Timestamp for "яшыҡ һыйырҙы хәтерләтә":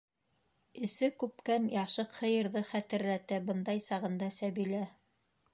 1.75-3.41